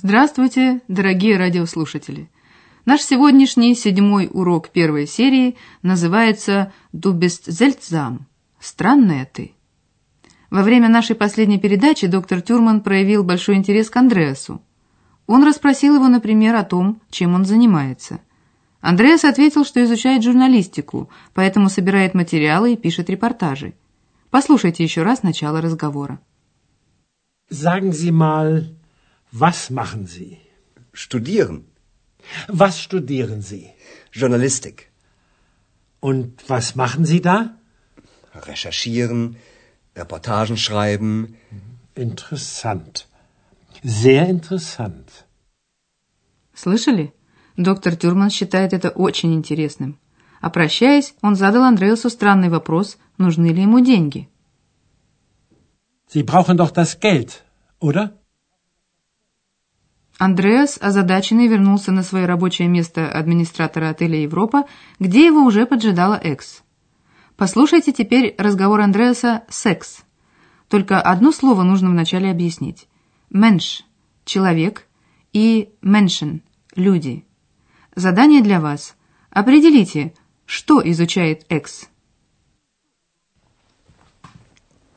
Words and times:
Здравствуйте, 0.00 0.80
дорогие 0.86 1.36
радиослушатели! 1.36 2.30
Наш 2.84 3.00
сегодняшний 3.00 3.74
седьмой 3.74 4.30
урок 4.32 4.68
первой 4.68 5.08
серии 5.08 5.56
называется 5.82 6.72
«Du 6.92 7.18
bist 7.18 7.48
seltsam»– 7.48 8.20
«Странная 8.60 9.24
ты». 9.24 9.54
Во 10.50 10.62
время 10.62 10.88
нашей 10.88 11.16
последней 11.16 11.58
передачи 11.58 12.06
доктор 12.06 12.42
Тюрман 12.42 12.82
проявил 12.82 13.24
большой 13.24 13.56
интерес 13.56 13.90
к 13.90 13.96
Андреасу. 13.96 14.62
Он 15.26 15.42
расспросил 15.42 15.96
его, 15.96 16.06
например, 16.06 16.54
о 16.54 16.62
том, 16.62 17.02
чем 17.10 17.34
он 17.34 17.44
занимается. 17.44 18.20
Андреас 18.80 19.24
ответил, 19.24 19.64
что 19.64 19.82
изучает 19.82 20.22
журналистику, 20.22 21.10
поэтому 21.34 21.68
собирает 21.68 22.14
материалы 22.14 22.74
и 22.74 22.76
пишет 22.76 23.10
репортажи. 23.10 23.74
Послушайте 24.30 24.84
еще 24.84 25.02
раз 25.02 25.24
начало 25.24 25.60
разговора. 25.60 26.20
Sagen 27.50 27.90
Sie 27.90 28.12
mal, 28.12 28.77
was 29.31 29.69
machen 29.69 30.05
Sie? 30.07 30.37
Studieren. 30.93 31.65
Was 32.47 32.79
studieren 32.79 33.41
Sie? 33.41 33.65
Journalistik. 34.11 34.91
Und 35.99 36.49
was 36.49 36.75
machen 36.75 37.05
Sie 37.05 37.21
da? 37.21 37.55
Recherchieren, 38.33 39.37
Reportagen 39.95 40.57
schreiben. 40.57 41.35
Interessant. 41.95 43.07
Sehr 43.83 44.27
interessant. 44.27 45.25
Слышали? 46.53 47.13
Доктор 47.57 47.95
Тюрман 47.95 48.29
считает 48.29 48.73
это 48.73 48.89
очень 48.89 49.33
интересным. 49.33 49.99
А 50.41 50.49
прощаясь, 50.49 51.13
он 51.21 51.35
задал 51.35 51.63
Андреасу 51.63 52.09
странный 52.09 52.49
вопрос, 52.49 52.97
нужны 53.17 53.47
ли 53.47 53.61
ему 53.61 53.79
деньги. 53.79 54.29
Sie 56.07 56.23
brauchen 56.23 56.57
doch 56.57 56.71
das 56.71 56.99
Geld, 56.99 57.43
oder? 57.79 58.19
Андреас, 60.18 60.78
озадаченный, 60.80 61.46
вернулся 61.46 61.92
на 61.92 62.02
свое 62.02 62.26
рабочее 62.26 62.66
место 62.66 63.08
администратора 63.08 63.90
отеля 63.90 64.18
«Европа», 64.18 64.64
где 64.98 65.24
его 65.24 65.42
уже 65.44 65.64
поджидала 65.64 66.16
Экс. 66.16 66.62
Послушайте 67.36 67.92
теперь 67.92 68.34
разговор 68.36 68.80
Андреаса 68.80 69.44
с 69.48 69.64
Экс. 69.66 69.98
Только 70.68 71.00
одно 71.00 71.30
слово 71.30 71.62
нужно 71.62 71.90
вначале 71.90 72.32
объяснить. 72.32 72.88
«Менш»— 73.30 73.84
«человек» 74.24 74.88
и 75.32 75.70
«меншен»— 75.82 76.42
«люди». 76.74 77.24
Задание 77.94 78.42
для 78.42 78.60
вас. 78.60 78.96
Определите, 79.30 80.14
что 80.46 80.82
изучает 80.84 81.44
Экс. 81.48 81.88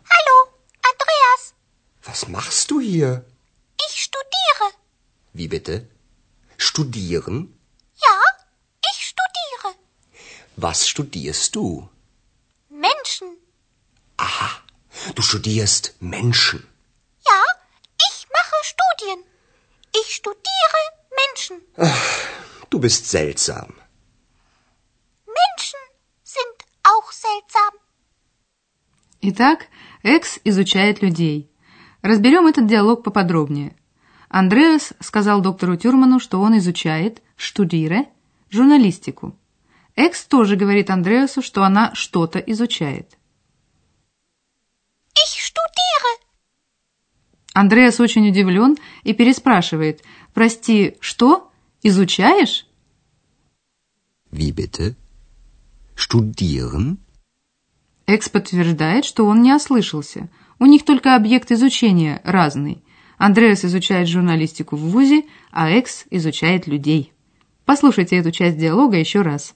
Hallo, 0.04 0.50
Andreas. 0.82 1.54
Was 2.08 2.28
machst 2.28 2.72
du 2.72 2.80
hier? 2.80 3.24
Ich 5.31 5.35
studiere. 5.35 5.37
Wie 5.37 5.49
bitte? 5.49 5.89
Studieren? 6.59 7.59
Ja, 7.95 8.21
ich 8.93 9.07
studiere. 9.07 9.75
Was 10.57 10.89
studierst 10.89 11.55
du? 11.55 11.89
Menschen. 12.71 13.37
Du 15.15 15.23
studierst 15.23 15.95
Menschen. 16.01 16.67
Ja, 17.27 17.43
ich 18.09 18.27
mache 18.33 18.57
Studien. 18.63 19.25
Ich 19.95 20.15
studiere 20.15 20.81
Menschen. 21.21 21.63
Du 22.71 22.79
bist 22.81 23.07
seltsam. 23.09 23.75
Menschen 25.27 25.81
sind 26.23 26.57
auch 26.83 27.13
seltsam. 27.13 27.73
Итак, 29.21 29.69
Экс 30.03 30.41
изучает 30.45 31.03
людей. 31.03 31.51
Разберем 32.03 32.47
этот 32.47 32.67
диалог 32.67 33.03
поподробнее. 33.05 33.77
Андреас 34.34 34.94
сказал 35.02 35.42
доктору 35.42 35.76
Тюрману, 35.76 36.18
что 36.22 36.40
он 36.40 36.58
изучает, 36.58 37.22
штудире, 37.36 38.08
журналистику. 38.50 39.38
Экс 39.98 40.24
тоже 40.24 40.56
говорит 40.56 40.90
Андреасу, 40.90 41.42
что 41.42 41.66
она 41.66 41.94
что-то 41.96 42.40
изучает. 42.40 43.18
Ich 45.14 45.42
studiere. 45.44 46.22
Андреас 47.54 48.00
очень 48.00 48.30
удивлен 48.30 48.78
и 49.04 49.14
переспрашивает, 49.14 50.02
«Прости, 50.34 50.96
что? 51.02 51.52
Изучаешь?» 51.84 52.66
Wie 54.32 54.52
bitte? 54.54 54.96
Studieren? 55.98 57.00
Экс 58.08 58.30
подтверждает, 58.30 59.04
что 59.04 59.26
он 59.26 59.42
не 59.42 59.54
ослышался. 59.54 60.30
У 60.58 60.66
них 60.66 60.86
только 60.86 61.18
объект 61.18 61.52
изучения 61.52 62.22
разный. 62.24 62.82
Андреас 63.22 63.64
изучает 63.64 64.08
журналистику 64.08 64.76
в 64.76 64.80
ВУЗе, 64.80 65.26
а 65.52 65.70
Экс 65.70 66.06
изучает 66.10 66.66
людей. 66.66 67.14
Послушайте 67.66 68.16
эту 68.18 68.32
часть 68.32 68.58
диалога 68.58 68.98
еще 68.98 69.22
раз. 69.22 69.54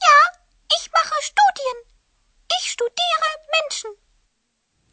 Ja, 0.00 0.18
ich 0.76 0.88
mache 0.96 1.18
Studien. 1.30 1.76
Ich 2.56 2.70
studiere 2.70 3.28
Menschen. 3.52 3.90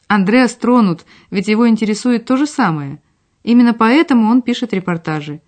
Андреас 0.10 0.54
тронут, 0.56 1.06
ведь 1.30 1.48
его 1.48 1.70
интересует 1.70 2.26
то 2.26 2.36
же 2.36 2.46
самое. 2.46 3.02
Именно 3.44 3.74
поэтому 3.74 4.30
он 4.30 4.42
пишет 4.42 4.74
репортажи. 4.74 5.42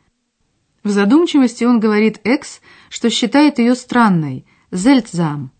В 0.82 0.92
задумчивости 0.92 1.66
он 1.66 1.82
говорит 1.82 2.22
Экс, 2.24 2.62
что 2.90 3.10
считает 3.10 3.60
ее 3.60 3.76
странной, 3.76 4.46
зельцзам. 4.72 5.52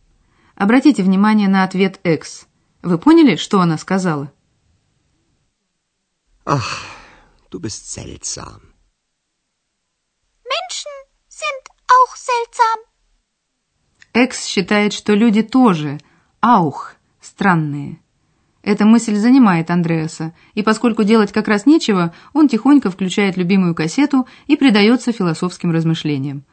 Обратите 0.56 1.04
внимание 1.04 1.50
на 1.50 1.66
ответ 1.66 2.00
Экс. 2.06 2.48
Вы 2.82 2.98
поняли, 2.98 3.36
что 3.36 3.60
она 3.60 3.78
сказала? 3.78 4.33
Ach, 6.46 6.84
du 7.52 7.60
bist 7.62 7.90
seltsam. 7.94 8.60
Menschen 10.44 10.92
sind 11.30 11.64
auch 11.88 12.16
seltsam. 12.18 12.80
Экс 14.14 14.46
считает, 14.46 14.92
что 14.92 15.14
люди 15.14 15.42
тоже, 15.42 16.00
аух, 16.42 16.96
странные. 17.22 18.00
Эта 18.62 18.84
мысль 18.84 19.16
занимает 19.16 19.72
Андреаса, 19.72 20.34
и 20.54 20.64
поскольку 20.64 21.04
делать 21.04 21.32
как 21.32 21.48
раз 21.48 21.66
нечего, 21.66 22.14
он 22.34 22.50
тихонько 22.50 22.92
включает 22.92 23.38
любимую 23.38 23.74
кассету 23.74 24.28
и 24.48 24.58
предается 24.58 25.14
философским 25.14 25.72
размышлениям. 25.72 26.44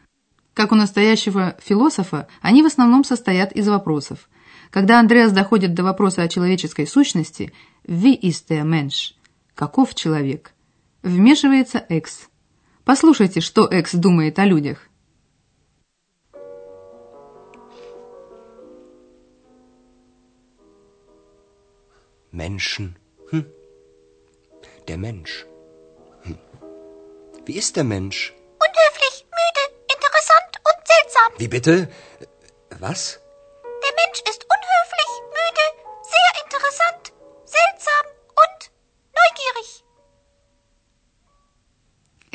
Как 0.54 0.70
у 0.70 0.76
настоящего 0.76 1.56
философа, 1.60 2.28
они 2.40 2.62
в 2.62 2.66
основном 2.66 3.02
состоят 3.02 3.50
из 3.52 3.66
вопросов. 3.68 4.28
Когда 4.70 5.00
Андреас 5.00 5.32
доходит 5.32 5.74
до 5.74 5.82
вопроса 5.82 6.22
о 6.22 6.28
человеческой 6.28 6.86
сущности 6.86 7.52
«Wie 7.84 8.16
ist 8.20 8.48
der 8.50 8.62
Mensch?» 8.62 9.14
«Каков 9.60 9.94
человек?» 9.94 10.54
Вмешивается 11.02 11.84
Экс. 11.90 12.30
Послушайте, 12.86 13.42
что 13.42 13.68
Экс 13.70 13.92
думает 13.92 14.38
о 14.38 14.46
людях. 14.46 14.88
Menschen. 22.32 22.96
Hm. 23.30 23.44
Der 24.88 24.96
Mensch. 24.96 25.44
Hm. 26.22 26.38
Wie 27.44 27.56
ist 27.58 27.76
der 27.76 27.84
Mensch? 27.84 28.32
Unhöflich, 28.66 29.26
müde, 29.38 29.64
interessant 29.94 30.52
und 30.68 30.78
seltsam. 30.90 31.30
Wie 31.36 31.48
bitte? 31.48 31.90
Was? 32.78 33.20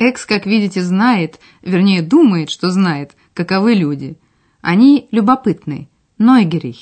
Экс, 0.08 0.24
как 0.24 0.46
видите, 0.46 0.82
знает, 0.82 1.40
вернее, 1.62 2.00
думает, 2.00 2.50
что 2.50 2.70
знает, 2.70 3.16
каковы 3.34 3.74
люди. 3.74 4.18
Они 4.60 5.08
любопытны, 5.10 5.88
нойгерих. 6.16 6.76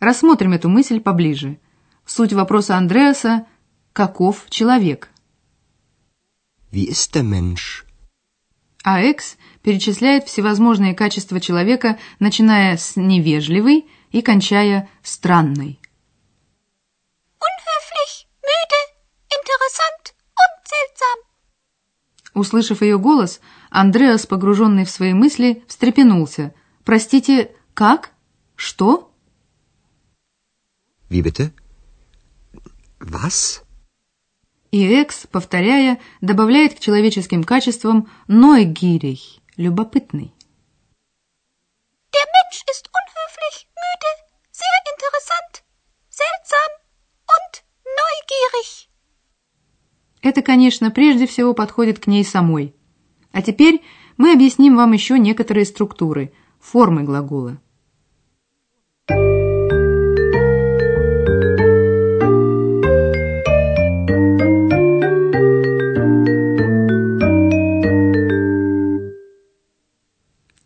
Рассмотрим 0.00 0.52
эту 0.52 0.68
мысль 0.68 1.00
поближе. 1.00 1.58
Суть 2.04 2.32
вопроса 2.32 2.76
Андреаса– 2.76 3.46
каков 3.92 4.50
человек? 4.50 5.10
Wie 6.72 6.88
ist 6.88 7.14
der 7.14 7.22
Mensch? 7.22 7.84
А 8.82 9.00
Экс 9.00 9.36
перечисляет 9.62 10.26
всевозможные 10.26 10.94
качества 10.94 11.40
человека, 11.40 11.98
начиная 12.18 12.76
с 12.76 12.96
невежливый 12.96 13.86
и 14.10 14.20
кончая 14.20 14.90
странной. 15.02 15.78
Услышав 22.34 22.82
ее 22.82 22.98
голос, 22.98 23.40
Андреас, 23.70 24.26
погруженный 24.26 24.84
в 24.84 24.90
свои 24.90 25.14
мысли, 25.14 25.62
встрепенулся. 25.68 26.52
«Простите, 26.84 27.52
как? 27.74 28.10
Что?» 28.56 29.12
Wie 31.08 31.22
bitte? 31.22 31.52
Was? 32.98 33.62
И 34.72 34.84
Экс, 34.84 35.28
повторяя, 35.28 36.00
добавляет 36.20 36.74
к 36.74 36.80
человеческим 36.80 37.44
качествам 37.44 38.10
«neugierig»– 38.26 39.40
любопытный. 39.56 40.34
Der 42.12 42.26
Mensch 42.34 42.64
ist 42.72 42.90
unhöflich, 42.90 43.68
müde, 43.78 44.10
sehr 44.50 44.78
interessant, 44.92 45.62
seltsam 46.08 46.70
und 47.34 47.64
neugierig. 47.84 48.88
Это, 50.34 50.42
конечно, 50.42 50.90
прежде 50.90 51.28
всего 51.28 51.54
подходит 51.54 52.00
к 52.00 52.08
ней 52.08 52.24
самой. 52.24 52.74
А 53.30 53.40
теперь 53.40 53.82
мы 54.16 54.32
объясним 54.32 54.74
вам 54.74 54.90
еще 54.90 55.16
некоторые 55.16 55.64
структуры, 55.64 56.32
формы 56.58 57.04
глагола. 57.04 57.60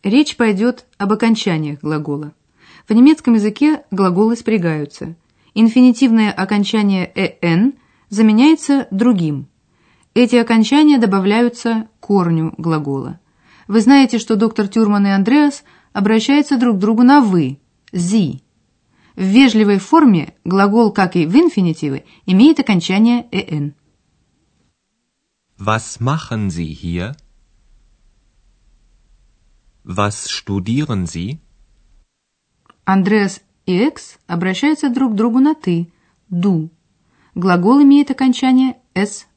Речь 0.01 0.35
пойдет 0.35 0.87
об 0.97 1.13
окончаниях 1.13 1.81
глагола. 1.81 2.33
В 2.87 2.93
немецком 2.93 3.35
языке 3.35 3.83
глаголы 3.91 4.35
спрягаются. 4.35 5.15
Инфинитивное 5.53 6.31
окончание 6.31 7.11
«эн» 7.43 7.75
заменяется 8.09 8.87
другим. 8.89 9.47
Эти 10.13 10.35
окончания 10.35 10.97
добавляются 10.97 11.87
к 11.99 12.07
корню 12.07 12.53
глагола. 12.57 13.19
Вы 13.67 13.81
знаете, 13.81 14.17
что 14.17 14.35
доктор 14.35 14.67
Тюрман 14.67 15.05
и 15.05 15.09
Андреас 15.09 15.63
обращаются 15.93 16.57
друг 16.57 16.77
к 16.77 16.79
другу 16.79 17.03
на 17.03 17.21
«вы»– 17.21 17.59
«зи». 17.91 18.41
В 19.15 19.21
вежливой 19.21 19.79
форме 19.79 20.33
глагол, 20.43 20.91
как 20.91 21.15
и 21.15 21.25
в 21.25 21.35
инфинитиве, 21.35 22.05
имеет 22.25 22.59
окончание 22.59 23.27
«эн». 23.31 23.75
Was 25.59 25.99
machen 25.99 26.47
Sie 26.47 26.73
hier? 26.73 27.15
Was 29.85 30.25
studieren 30.27 31.05
Sie? 31.05 31.39
Андреас 32.85 33.41
и 33.65 33.77
Экс 33.77 34.17
обращаются 34.25 34.89
друг 34.89 35.13
к 35.13 35.15
другу 35.15 35.39
на 35.39 35.53
«ты»– 35.53 35.91
«ду». 36.29 36.71
Глагол 37.35 37.83
имеет 37.83 38.09
окончание 38.09 38.77
«ст». 38.95 39.28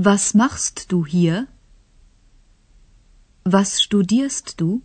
Was 0.00 0.32
machst 0.32 0.92
du 0.92 1.04
hier? 1.04 1.48
Was 3.44 3.82
studierst 3.82 4.60
du? 4.60 4.80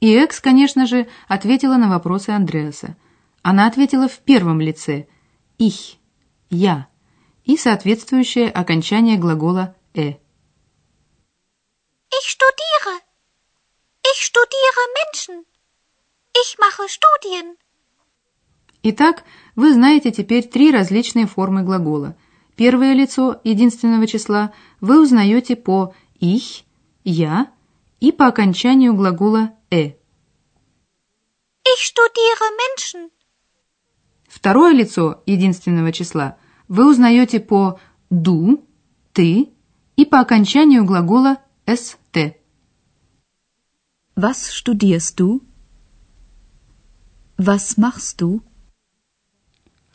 И 0.00 0.12
Экс, 0.16 0.40
конечно 0.40 0.84
же, 0.84 1.06
ответила 1.28 1.76
на 1.76 1.88
вопросы 1.88 2.30
Андреаса. 2.30 2.96
Она 3.42 3.68
ответила 3.68 4.08
в 4.08 4.18
первом 4.18 4.60
лице 4.60 5.06
«ich»– 5.60 5.98
«я» 6.50 6.88
и 7.44 7.56
соответствующее 7.56 8.50
окончание 8.50 9.16
глагола 9.16 9.76
«э». 9.94 10.14
Ich 12.10 12.26
studiere. 12.34 12.94
Ich 14.02 14.24
studiere 14.24 14.82
Menschen. 14.98 15.44
Ich 16.34 16.58
mache 16.58 16.88
Studien. 16.88 17.56
Итак, 18.82 19.22
вы 19.54 19.72
знаете 19.72 20.10
теперь 20.10 20.48
три 20.48 20.72
различные 20.72 21.28
формы 21.28 21.62
глагола. 21.62 22.16
Первое 22.58 22.92
лицо 22.92 23.40
единственного 23.44 24.08
числа 24.08 24.52
вы 24.80 25.00
узнаете 25.00 25.54
по 25.54 25.94
«ich», 26.18 26.64
«я» 27.04 27.52
и 28.00 28.10
по 28.10 28.26
окончанию 28.26 28.94
глагола 28.94 29.54
«э». 29.70 29.92
Ich 31.62 31.86
studiere 31.86 32.48
Menschen. 32.58 33.10
Второе 34.26 34.72
лицо 34.72 35.22
единственного 35.24 35.92
числа 35.92 36.36
вы 36.66 36.90
узнаете 36.90 37.38
по 37.38 37.78
«du», 38.10 38.66
«ты» 39.12 39.50
и 39.94 40.04
по 40.04 40.18
окончанию 40.18 40.84
глагола 40.84 41.38
«ст». 41.64 42.34
Was 44.16 44.50
studierst 44.50 45.16
du? 45.20 45.42
Was 47.38 47.78
machst 47.78 48.20
du? 48.20 48.42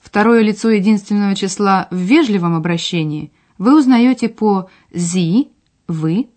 Второе 0.03 0.41
лицо 0.41 0.69
единственного 0.69 1.33
числа 1.33 1.87
в 1.89 1.95
вежливом 1.95 2.55
обращении 2.55 3.31
вы 3.57 3.79
узнаете 3.79 4.27
по 4.27 4.69
«зи», 4.91 5.49
«вы» 5.87 6.29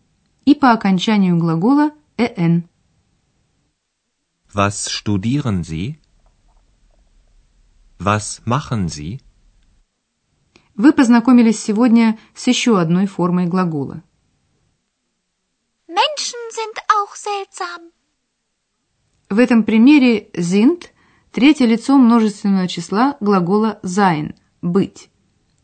и 0.44 0.54
по 0.54 0.70
окончанию 0.70 1.36
глагола 1.36 1.90
«эн». 2.16 2.68
Was 4.54 4.86
studieren 4.86 5.62
Sie? 5.62 5.96
Was 7.98 8.40
machen 8.46 8.86
Sie? 8.86 9.20
Вы 10.76 10.92
познакомились 10.92 11.60
сегодня 11.60 12.20
с 12.36 12.46
еще 12.46 12.80
одной 12.80 13.06
формой 13.06 13.46
глагола. 13.46 14.04
Menschen 15.88 16.38
sind 16.52 16.76
auch 16.88 17.16
seltsam. 17.16 17.90
В 19.28 19.40
этом 19.40 19.64
примере 19.64 20.30
sind– 20.34 20.90
третье 21.36 21.66
лицо 21.66 21.98
множественного 21.98 22.66
числа 22.66 23.18
глагола 23.20 23.78
sein– 23.82 24.36
быть. 24.62 25.10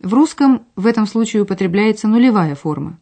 В 0.00 0.12
русском 0.12 0.66
в 0.76 0.86
этом 0.86 1.06
случае 1.06 1.44
употребляется 1.44 2.08
нулевая 2.08 2.54
форма. 2.54 2.98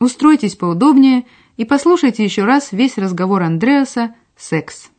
Устройтесь 0.00 0.56
поудобнее 0.56 1.26
и 1.58 1.66
послушайте 1.66 2.24
еще 2.24 2.44
раз 2.44 2.72
весь 2.72 2.96
разговор 2.96 3.42
Андреаса 3.42 4.14
«Секс». 4.38 4.93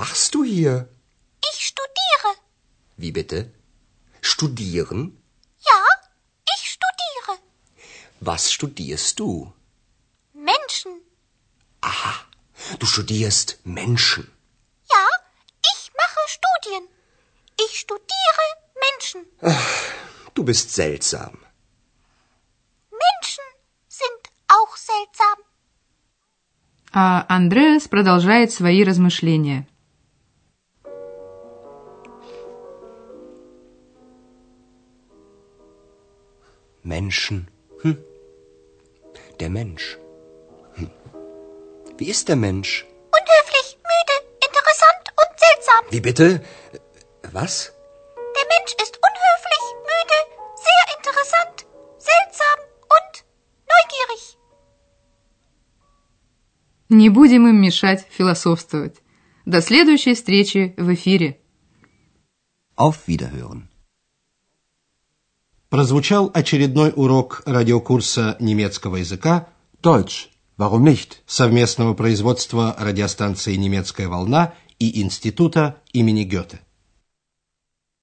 machst 0.00 0.34
du 0.34 0.44
hier? 0.44 0.74
Ich 1.50 1.58
studiere. 1.70 2.30
Wie 3.02 3.12
bitte? 3.18 3.38
Studieren? 4.32 5.00
Ja, 5.70 5.80
ich 6.54 6.62
studiere. 6.74 7.32
Was 8.28 8.42
studierst 8.56 9.14
du? 9.20 9.28
Menschen. 10.50 10.92
Aha, 11.90 12.14
du 12.80 12.86
studierst 12.94 13.48
Menschen. 13.64 14.24
Ja, 14.94 15.04
ich 15.72 15.80
mache 16.02 16.22
Studien. 16.36 16.84
Ich 17.64 17.72
studiere 17.84 18.44
Menschen. 18.86 19.20
Ach, 19.40 19.76
du 20.34 20.44
bist 20.44 20.74
seltsam. 20.80 21.34
Menschen 23.06 23.46
sind 24.00 24.22
auch 24.56 24.72
seltsam. 24.90 25.38
А 26.92 27.06
Андреас 27.28 27.88
продолжает 27.88 28.50
свои 28.52 28.82
размышления. 28.90 29.66
Menschen. 36.85 37.49
Hm. 37.81 37.97
Der 39.39 39.49
Mensch. 39.49 39.97
Hm. 40.75 40.89
Wie 41.97 42.09
ist 42.09 42.29
der 42.29 42.35
Mensch? 42.35 42.85
Unhöflich, 43.19 43.67
müde, 43.91 44.15
interessant 44.47 45.05
und 45.21 45.31
seltsam. 45.45 45.81
Wie 45.89 46.01
bitte? 46.01 46.27
Was? 47.31 47.73
Der 48.37 48.45
Mensch 48.53 48.73
ist 48.83 48.95
unhöflich, 49.07 49.65
müde, 49.91 50.17
sehr 50.67 50.85
interessant, 50.97 51.57
seltsam 52.09 52.57
und 52.95 53.13
neugierig. 53.73 54.37
Не 56.89 57.09
будем 57.09 57.47
им 57.47 57.61
мешать 57.61 58.05
философствовать. 58.09 58.97
До 59.45 59.61
следующей 59.61 60.13
встречи 60.15 60.73
в 60.77 60.93
эфире. 60.93 61.39
Auf 62.75 63.07
Wiederhören. 63.07 63.69
Прозвучал 65.76 66.30
очередной 66.32 66.90
урок 66.96 67.42
радиокурса 67.44 68.38
немецкого 68.40 68.96
языка 68.96 69.48
Deutsch. 69.82 70.28
Warum 70.56 70.84
nicht? 70.84 71.18
совместного 71.26 71.92
производства 71.92 72.74
радиостанции 72.78 73.54
«Немецкая 73.56 74.08
волна» 74.08 74.54
и 74.78 75.02
Института 75.02 75.76
имени 75.92 76.24
Гёте. 76.24 76.60